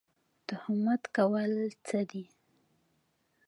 [0.47, 1.51] تهمت کول
[1.87, 2.23] څه دي؟